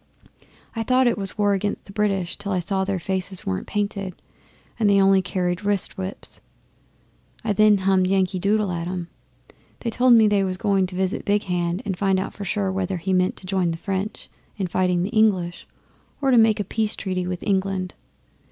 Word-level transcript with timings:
I 0.75 0.81
thought 0.81 1.05
it 1.05 1.15
was 1.15 1.37
war 1.37 1.53
against 1.53 1.85
the 1.85 1.91
British 1.91 2.35
till 2.35 2.51
I 2.51 2.57
saw 2.57 2.83
their 2.83 2.97
faces 2.97 3.45
weren't 3.45 3.67
painted, 3.67 4.19
and 4.79 4.89
they 4.89 4.99
only 4.99 5.21
carried 5.21 5.63
wrist 5.63 5.95
whips. 5.95 6.41
Then 7.45 7.77
I 7.77 7.81
hummed 7.83 8.07
"Yankee 8.07 8.39
Doodle" 8.39 8.71
at 8.71 8.87
'em. 8.87 9.09
They 9.81 9.91
told 9.91 10.13
me 10.13 10.27
they 10.27 10.43
was 10.43 10.57
going 10.57 10.87
to 10.87 10.95
visit 10.95 11.23
Big 11.23 11.43
Hand 11.43 11.83
and 11.85 11.95
find 11.95 12.19
out 12.19 12.33
for 12.33 12.45
sure 12.45 12.71
whether 12.71 12.97
he 12.97 13.13
meant 13.13 13.35
to 13.35 13.45
join 13.45 13.69
the 13.69 13.77
French 13.77 14.27
in 14.57 14.65
fighting 14.65 15.03
the 15.03 15.09
English 15.11 15.67
or 16.19 16.31
make 16.31 16.59
a 16.59 16.63
peace 16.63 16.95
treaty 16.95 17.27
with 17.27 17.43
England. 17.43 17.93